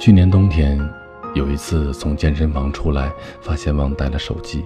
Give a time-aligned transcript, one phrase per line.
[0.00, 0.80] 去年冬天，
[1.34, 4.64] 有一次从健身房出来，发现忘带了手机，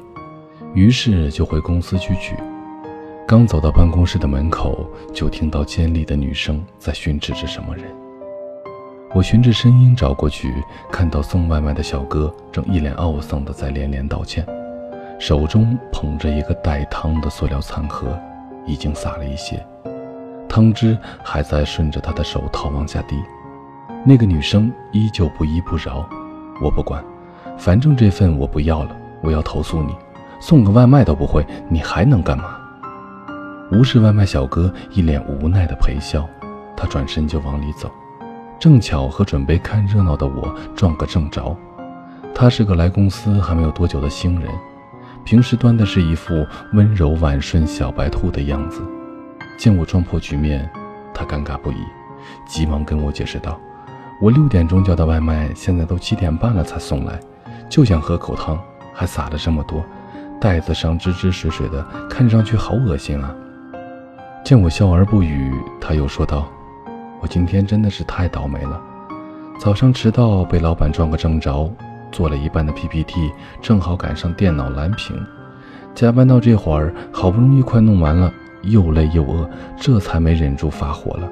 [0.75, 2.37] 于是就回公司去取。
[3.27, 7.85] 刚走到办公室的门口，就听到尖利的女声在训斥着什么人。
[9.13, 10.55] 我循着声音找过去，
[10.93, 14.47] 看到送外卖的小哥正一脸懊丧地在连连道歉，
[15.19, 18.17] 手中捧着一个带汤的塑料餐盒，
[18.65, 19.61] 已经洒了一些，
[20.49, 23.17] 汤汁还在顺着他的手套往下滴。
[24.05, 26.09] 那个女生依旧不依不饶，
[26.63, 27.03] 我不管，
[27.57, 29.95] 反正这份我不要了，我要投诉你，
[30.41, 32.57] 送个外卖都不会，你还能干嘛？
[33.73, 36.29] 无视外卖小哥一脸无奈的陪笑，
[36.77, 37.91] 他转身就往里走，
[38.59, 41.57] 正巧和准备看热闹的我撞个正着。
[42.35, 44.51] 他是个来公司还没有多久的新人，
[45.25, 48.83] 平时端的是一副温柔婉顺小白兔的样子，
[49.57, 50.69] 见我撞破局面，
[51.15, 51.77] 他尴尬不已，
[52.47, 53.59] 急忙跟我解释道
[54.21, 57.19] ：“我六点钟叫的外卖，现在都七点半了才送来，
[57.69, 58.59] 就想喝口汤，
[58.95, 59.85] 还撒了这么多，
[60.41, 63.35] 袋子上汁汁水水的，看上去好恶心啊。”
[64.45, 66.47] 见我笑而不语，他又说道
[67.21, 68.81] ：“我今天真的是太倒霉了，
[69.59, 71.71] 早上迟到被老板撞个正着，
[72.13, 75.17] 做了一半的 PPT，正好赶上电脑蓝屏，
[75.95, 81.29] 加班到这会儿，好不容易快弄完了，又累又饿，这才没忍住发火了。”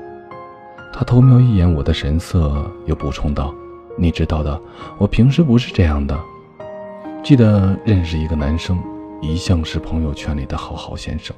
[0.93, 3.53] 他偷瞄一眼我的神色，又补充道
[3.97, 4.61] ：“你知道的，
[4.99, 6.19] 我平时不是这样的。
[7.23, 8.79] 记得认识一个男生，
[9.21, 11.35] 一向是朋友圈里的好好先生。”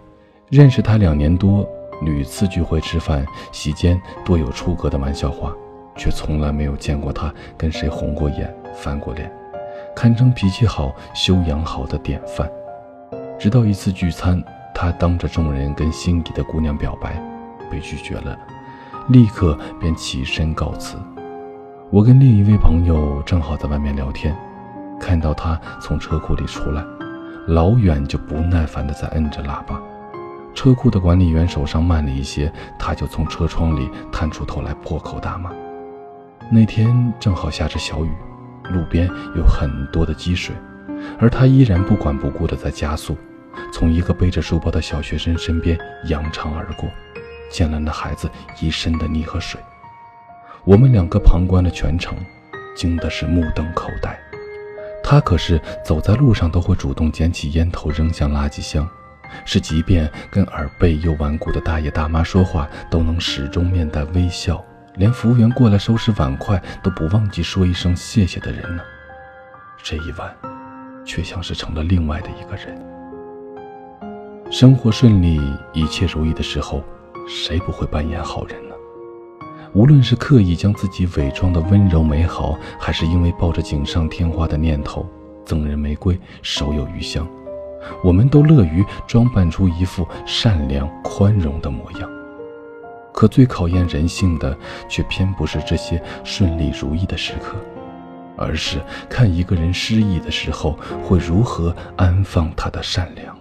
[0.50, 1.66] 认识他两年多，
[2.02, 5.54] 屡次聚会吃饭，席间多有出格的玩笑话，
[5.96, 9.32] 却从来没有见过他跟谁红过眼、翻过脸，
[9.94, 12.50] 堪称脾气好、修养好的典范。
[13.38, 14.42] 直到一次聚餐，
[14.74, 17.14] 他当着众人跟心仪的姑娘表白，
[17.70, 18.38] 被拒绝了，
[19.08, 20.96] 立刻便起身告辞。
[21.90, 24.36] 我跟另一位朋友正好在外面聊天，
[24.98, 26.82] 看到他从车库里出来，
[27.46, 29.80] 老远就不耐烦地在摁着喇叭。
[30.54, 35.50] 车库的管理员手上慢了一些，他就从车窗里探出头来破口大骂。
[36.50, 38.10] 那天正好下着小雨，
[38.70, 40.54] 路边有很多的积水，
[41.18, 43.16] 而他依然不管不顾地在加速，
[43.72, 46.88] 从一个背着书包的小学生身边扬长而过，
[47.50, 49.60] 溅了那孩子一身的泥和水。
[50.64, 52.16] 我们两个旁观了全程，
[52.76, 54.18] 惊的是目瞪口呆。
[55.02, 58.88] 他可是走在路上都会主动捡起烟头扔向垃圾箱。
[59.44, 68.82] 是，即便跟耳背又顽固的大爷大妈说话，都能始终面带微笑，连服务员过来收拾碗筷都不忘记说一声谢谢的人呢。
[69.82, 70.34] 这一晚，
[71.04, 72.80] 却像是成了另外的一个人。
[74.50, 75.40] 生活顺利、
[75.72, 76.82] 一切如意的时候，
[77.26, 78.74] 谁不会扮演好人呢？
[79.72, 85.04] 无论是刻意将自己伪装的温柔美好，还是因为抱着锦上添花的念头，
[85.44, 87.26] 赠人玫瑰，手有余香。
[88.02, 92.08] 我们都乐于装扮出一副善良宽容的模样，
[93.12, 94.56] 可最考验人性的，
[94.88, 97.56] 却偏不是这些顺利如意的时刻，
[98.36, 103.36] 而是看一个人失意的时候，会如何安放他的善良。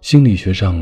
[0.00, 0.76] 心理学上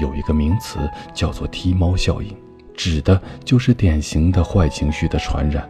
[0.00, 0.78] 有一个名词
[1.12, 2.32] 叫做“踢猫效应”，
[2.76, 5.68] 指的就是典型的坏情绪的传染，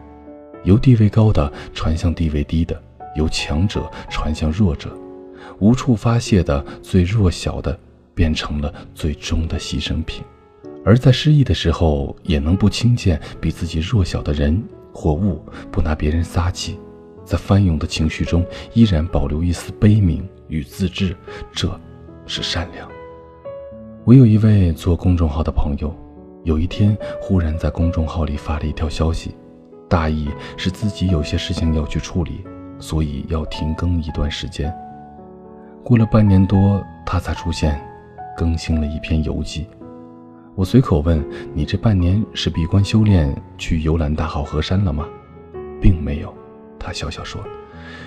[0.65, 2.81] 由地位高的传向地位低的，
[3.17, 4.95] 由强者传向弱者。
[5.59, 7.79] 无处发泄的最弱小的，
[8.15, 10.23] 变成了最终的牺牲品；
[10.85, 15.43] 而在失意的时候，也能不轻贱比自己弱小的人或物，
[15.73, 16.79] 不拿别人撒气，
[17.25, 18.45] 在翻涌的情绪中
[18.75, 21.17] 依然保留一丝悲悯与自制，
[21.53, 21.69] 这
[22.29, 22.89] 是善良。
[24.05, 25.93] 我有一位做公众号的朋友，
[26.45, 29.35] 有一天忽然在公众号里发了一条消息，
[29.89, 32.45] 大意是自己有些事情要去处理，
[32.79, 34.73] 所以要停更一段时间。
[35.83, 37.81] 过了半年多，他才出现，
[38.37, 39.67] 更新了一篇游记。
[40.55, 41.25] 我随口问
[41.55, 45.07] ：“你这半年是闭关修炼，去游览大好河山了吗？”
[45.81, 46.35] 并没有，
[46.79, 47.41] 他笑笑说：“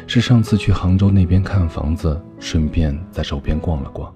[0.07, 4.13] 是上次去杭州那边看房子，顺便在周边逛了逛。”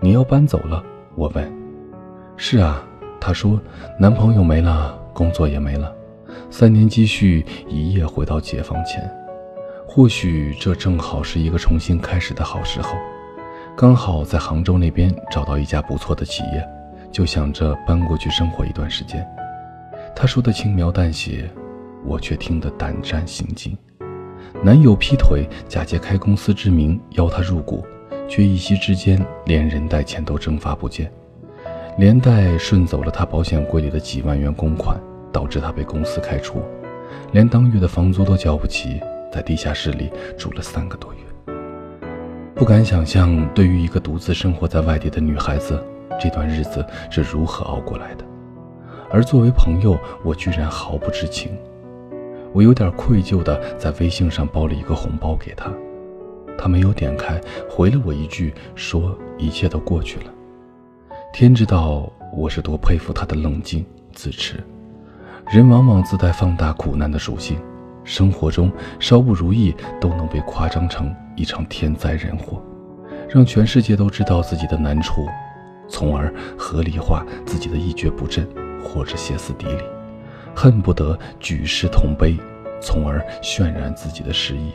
[0.00, 0.82] 你要搬走了？
[1.14, 1.52] 我问。
[2.36, 2.84] “是啊。”
[3.20, 3.60] 他说
[4.00, 5.94] ：“男朋友没了，工作也没了，
[6.50, 9.08] 三年积蓄一夜回到解放前。”
[9.86, 12.96] 或许这正好是一个重新开始的好时候，
[13.76, 16.68] 刚好在杭州那边找到一家不错的企业，
[17.12, 19.24] 就想着搬过去生活一段时间。
[20.16, 21.48] 他说的轻描淡写，
[22.04, 23.78] 我却听得胆战心惊。
[24.60, 27.84] 男友劈腿，假借开公司之名邀她入股，
[28.28, 31.10] 却一夕之间连人带钱都蒸发不见，
[31.98, 35.00] 连带顺走了他保险柜里的几万元公款，
[35.32, 36.62] 导致他被公司开除。
[37.32, 39.00] 连当月的房租都交不起，
[39.32, 41.20] 在地下室里住了三个多月。
[42.54, 45.82] 不敢想象，对于一个独自生活在外地的女孩子，
[46.20, 48.24] 这段日子是如何熬过来的。
[49.10, 51.50] 而作为朋友，我居然毫不知情。
[52.52, 55.72] 我有点愧疚地在微信上包了一个红包给他，
[56.58, 60.26] 他没有点开，回了我一句，说一切都过去了。
[61.32, 64.62] 天知道我是多佩服他的冷静自持。
[65.50, 67.58] 人往往自带放大苦难的属性，
[68.04, 68.70] 生活中
[69.00, 72.62] 稍不如意都能被夸张成一场天灾人祸，
[73.28, 75.26] 让全世界都知道自己的难处，
[75.88, 78.46] 从而合理化自己的一蹶不振
[78.84, 79.82] 或者歇斯底里。
[80.54, 82.36] 恨不得举世同悲，
[82.80, 84.72] 从而渲染自己的失意。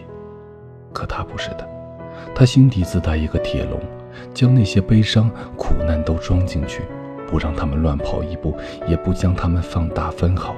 [0.94, 1.68] 可他不是的，
[2.34, 3.80] 他心底自带一个铁笼，
[4.34, 6.82] 将那些悲伤苦难都装进去，
[7.28, 8.56] 不让他们乱跑一步，
[8.88, 10.56] 也不将他们放大分毫。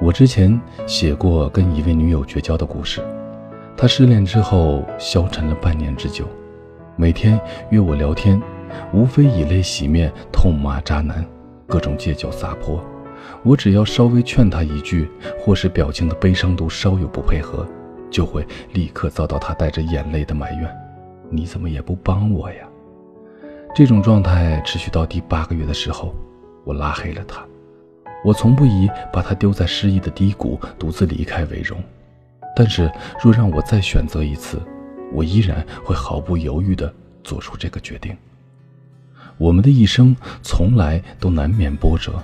[0.00, 3.00] 我之前写过跟一位女友绝交的故事，
[3.76, 6.26] 她失恋之后消沉了半年之久，
[6.96, 7.40] 每天
[7.70, 8.40] 约我聊天，
[8.92, 11.24] 无非以泪洗面，痛骂渣男，
[11.66, 12.82] 各种借酒撒泼。
[13.42, 17.66] 我只要稍微劝他一句，或是表情的悲伤度稍有不配合，
[18.10, 20.70] 就会立刻遭到他带着眼泪的埋怨
[21.30, 22.66] ：“你怎么也不帮我呀？”
[23.74, 26.14] 这种状态持续到第八个月的时候，
[26.64, 27.44] 我拉黑了他。
[28.22, 31.82] 我从不以把他丢在失意的低谷独自离开为荣，
[32.54, 32.90] 但是
[33.22, 34.60] 若让我再选择一次，
[35.12, 36.92] 我依然会毫不犹豫地
[37.24, 38.14] 做出这个决定。
[39.38, 42.22] 我们的一生从来都难免波折。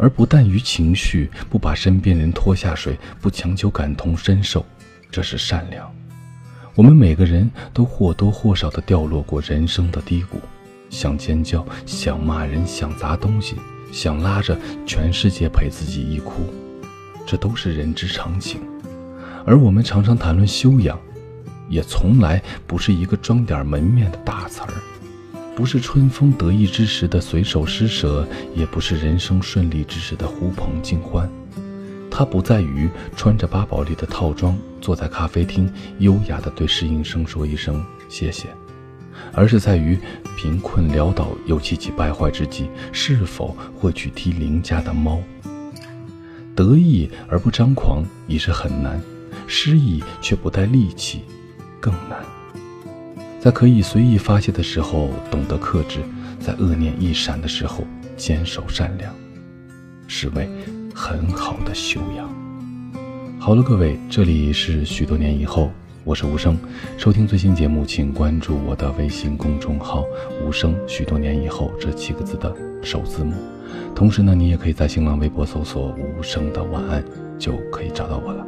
[0.00, 4.64] 而不惮于情绪，不把身边人拖下水，不强求感同身受，
[5.10, 5.94] 这是善良。
[6.74, 10.40] 我们每个人都或多或少的掉落过人生的低谷，
[10.88, 13.56] 想尖叫，想骂人，想砸东西，
[13.92, 16.44] 想拉着全世界陪自己一哭，
[17.26, 18.62] 这都是人之常情。
[19.44, 20.98] 而我们常常谈论修养，
[21.68, 24.72] 也从来不是一个装点门面的大词儿。
[25.54, 31.30] 不是春风得意之时的随手施舍，也不是人生顺利之时的呼朋尽欢。
[32.10, 38.48] 它不在于穿着巴宝莉的套装，坐在咖啡厅，优雅地对侍应生说一声谢谢，
[39.32, 39.98] 而是在于
[40.36, 45.20] 贫困潦倒又气急败坏之际，是否会去踢邻家的猫。
[46.56, 49.00] 得意而不张狂已是很难，
[49.46, 51.22] 失意却不带戾气，
[51.80, 52.18] 更难。
[53.40, 56.00] 在可以随意发泄的时候懂得克制，
[56.38, 57.84] 在恶念一闪的时候
[58.14, 59.14] 坚守善良，
[60.06, 60.46] 是为
[60.94, 62.28] 很好的修养。
[63.38, 65.70] 好了，各位，这里是许多年以后，
[66.04, 66.54] 我是无声。
[66.98, 70.04] 收听最新节目，请关注我的微信公众号
[70.44, 70.76] “无声”。
[70.86, 73.32] 许多年以后这七个字的首字母。
[73.94, 77.02] 同时呢，你也可以在新浪微博搜索“无声的晚安”，
[77.40, 78.46] 就可以找到我了。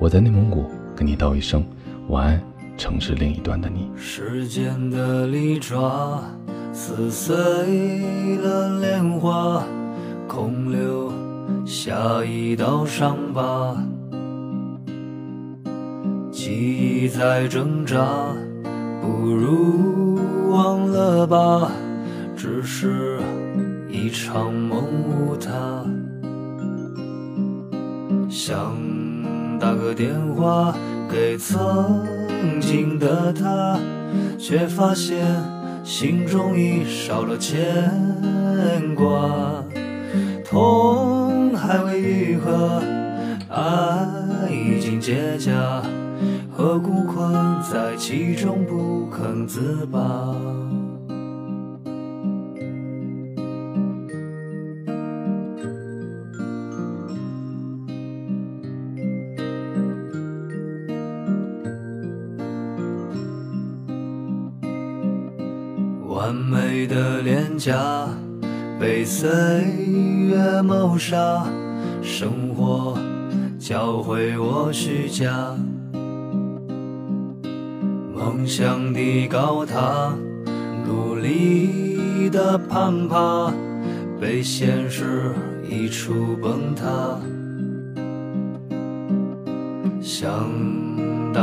[0.00, 1.62] 我在内蒙古跟你道一声
[2.08, 2.42] 晚安。
[2.76, 3.90] 城市另一端的你。
[3.96, 6.22] 时间的利爪
[6.72, 7.32] 撕碎
[8.38, 9.62] 了莲花，
[10.26, 11.12] 空留
[11.64, 13.76] 下一道伤疤。
[16.30, 18.34] 记忆在挣扎，
[19.00, 20.18] 不如
[20.50, 21.70] 忘了吧，
[22.36, 23.20] 只是
[23.88, 25.84] 一场梦无他。
[28.28, 28.74] 想
[29.60, 30.74] 打个电话
[31.08, 32.21] 给曾。
[32.42, 33.78] 曾经的他，
[34.36, 35.16] 却发现
[35.84, 37.56] 心中已少了牵
[38.96, 39.62] 挂，
[40.44, 42.82] 痛还未愈合，
[43.48, 45.52] 爱已经结痂，
[46.50, 47.32] 何故困
[47.62, 50.34] 在其中不肯自拔？
[66.22, 68.08] 完美的脸颊
[68.78, 69.28] 被岁
[70.28, 71.44] 月谋杀，
[72.00, 72.96] 生活
[73.58, 75.56] 教会我虚假，
[78.14, 80.14] 梦想的高塔，
[80.86, 83.52] 努力的攀爬，
[84.20, 85.32] 被现实
[85.68, 87.18] 一触崩塌。
[90.00, 90.48] 想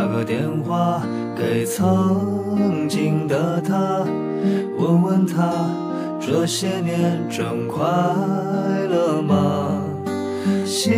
[0.10, 1.01] 个电话
[1.38, 4.06] 给曾经的他。
[4.78, 5.51] 问问他
[6.20, 7.84] 这些年真快
[8.89, 9.84] 乐吗？
[10.66, 10.92] 希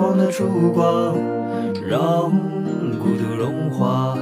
[0.00, 1.14] 望的烛光
[1.88, 2.30] 让
[2.98, 4.16] 孤独融化，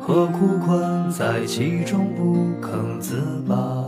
[0.00, 3.79] 何苦困在其中不肯自拔？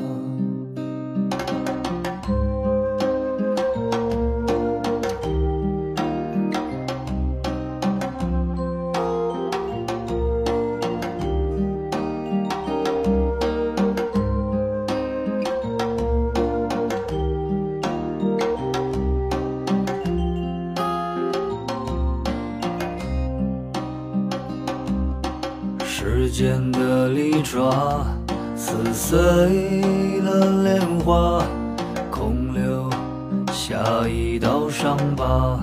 [34.93, 35.59] 伤疤。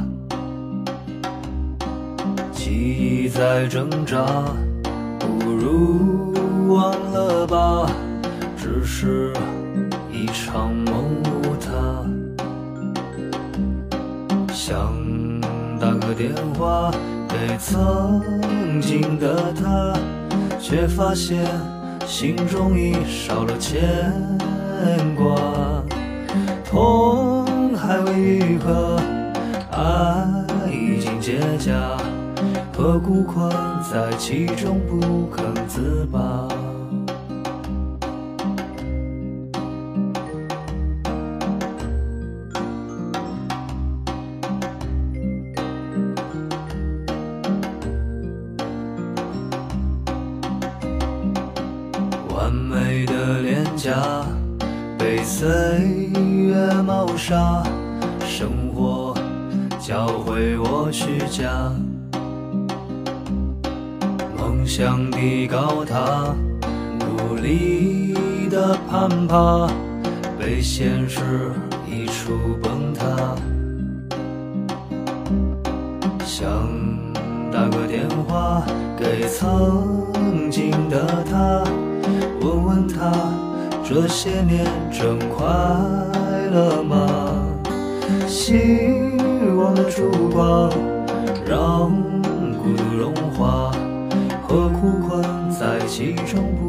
[2.52, 4.26] 记忆在挣扎，
[5.20, 6.34] 不如
[6.68, 7.92] 忘了吧，
[8.58, 9.32] 只是
[10.12, 11.70] 一场梦无他。
[14.52, 14.92] 想
[15.80, 16.92] 打个电话
[17.28, 19.94] 给曾经的他，
[20.60, 21.46] 却发现
[22.08, 24.12] 心中已少了牵
[25.16, 25.40] 挂，
[26.66, 29.00] 痛还未愈合，
[29.80, 31.72] 爱已经结痂，
[32.76, 33.50] 何故困
[33.90, 36.20] 在其中不肯自拔？
[52.36, 54.26] 完美的脸颊
[54.98, 57.64] 被岁月谋杀，
[58.26, 58.99] 生活
[59.90, 61.50] 教会我虚假，
[64.38, 66.36] 梦想的高塔
[67.00, 68.14] 努力
[68.52, 69.68] 的攀爬，
[70.38, 71.52] 被现实
[71.90, 73.36] 一触崩塌。
[76.24, 76.48] 想
[77.52, 78.62] 打个电话
[78.96, 81.64] 给曾经的他。
[82.42, 83.12] 问问他
[83.84, 85.48] 这些年真快
[86.52, 87.34] 乐吗？
[88.28, 89.09] 心
[89.60, 90.72] 光的烛光
[91.46, 91.92] 让
[92.64, 93.70] 孤独融化，
[94.48, 96.69] 何苦困在其中不